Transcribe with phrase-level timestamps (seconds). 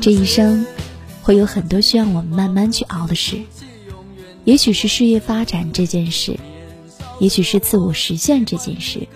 [0.00, 0.66] 这一生
[1.22, 3.40] 会有很多需要我们慢慢去熬的事，
[4.44, 6.38] 也许是事业发展这件事，
[7.20, 9.06] 也许是自我实现这件事。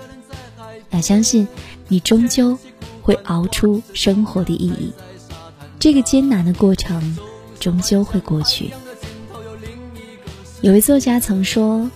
[0.90, 1.48] 要相信，
[1.88, 2.56] 你终究
[3.02, 4.92] 会熬出生活的意义。
[5.78, 7.18] 这个艰难的过程
[7.58, 8.70] 终究会过去。
[10.62, 11.90] 有位作家曾说：“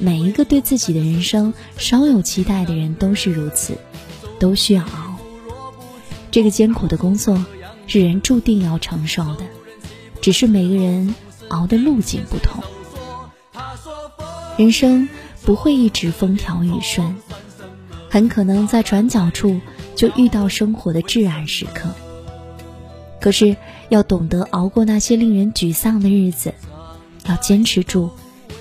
[0.00, 3.74] 每一个对自己的人生稍有期待的人都是如此，
[4.38, 5.09] 都需要熬。
[6.30, 7.44] 这个艰苦的工作
[7.86, 9.44] 是人注定要承受的，
[10.20, 11.14] 只是每个人
[11.48, 12.62] 熬的路径不同。
[14.56, 15.08] 人生
[15.42, 17.16] 不会一直风调雨顺，
[18.08, 19.60] 很可能在转角处
[19.96, 21.88] 就遇到生活的至暗时刻。”
[23.20, 23.56] 可是，
[23.90, 26.54] 要懂得熬过那些令人沮丧的日子，
[27.26, 28.10] 要坚持住，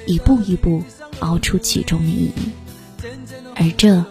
[0.05, 0.83] 一步一步
[1.19, 2.33] 熬出其中的意义。
[3.55, 4.03] 而这，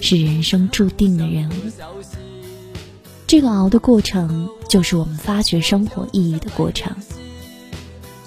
[0.00, 1.52] 是人生注定的任务。
[3.30, 6.96] 这个熬的过程，就是我们发掘生活意义的过程。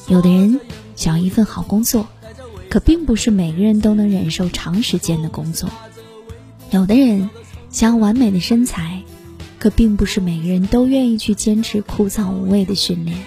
[0.08, 0.62] 有的人
[0.96, 2.08] 想要一份好工作，
[2.70, 5.70] 可并不是每个人都能忍受长时间的工作。
[6.72, 7.30] 有的人
[7.70, 9.04] 想要完美的身材。
[9.60, 13.18] 可并不是每个人都愿意去坚持枯燥无味的训练。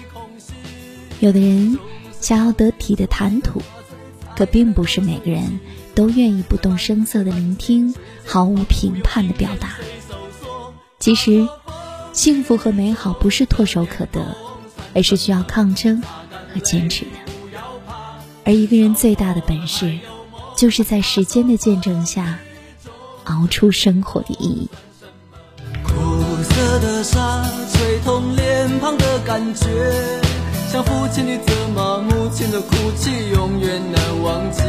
[1.19, 1.77] 有的人
[2.19, 3.61] 想要得体的谈吐，
[4.35, 5.59] 可并不是每个人
[5.93, 7.93] 都愿意不动声色的聆听，
[8.25, 9.77] 毫无评判的表达。
[10.99, 11.47] 其实，
[12.17, 14.35] 幸福和美好不是唾手可得，
[14.95, 16.01] 而是需要抗争
[16.51, 17.11] 和坚持的。
[18.43, 19.99] 而一个人最大的本事，
[20.55, 22.39] 就是在时间的见证下，
[23.25, 24.67] 熬出生活的意义。
[25.83, 25.93] 苦
[26.41, 29.67] 涩的沙吹痛脸庞的感觉，
[30.71, 34.63] 像父亲的责骂，母亲的哭泣，永远难忘记。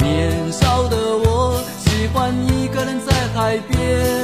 [0.00, 4.23] 年少的我，喜欢一个人在海边，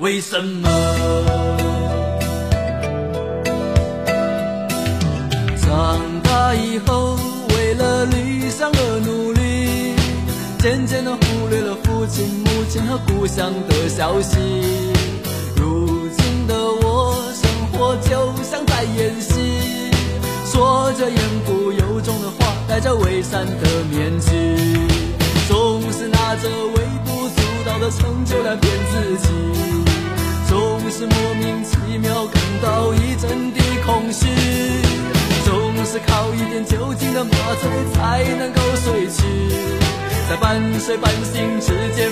[0.00, 0.68] 为什么。”
[5.62, 7.16] 长大以后，
[7.50, 9.94] 为了理想而努力，
[10.58, 14.38] 渐渐的忽略了父亲、母亲和故乡的消息。
[15.56, 19.90] 如今的我，生活就像在演戏，
[20.46, 24.28] 说着言不由衷的话，戴着伪善的面具，
[25.46, 29.28] 总是拿着微不足道的成就来骗自己，
[31.00, 34.26] 是莫名其妙感到一阵的空虚，
[35.46, 39.22] 总是靠一点酒精的麻醉才能够睡去，
[40.28, 42.10] 在半睡半醒之间，